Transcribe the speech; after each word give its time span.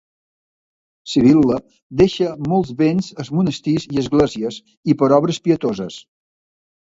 Sibil·la 1.11 1.57
deixà 2.01 2.29
molts 2.53 2.71
béns 2.79 3.11
als 3.23 3.29
monestirs 3.39 3.85
i 3.97 4.01
esglésies 4.05 4.59
i 4.93 4.95
per 5.03 5.11
obres 5.21 5.41
pietoses. 5.49 5.99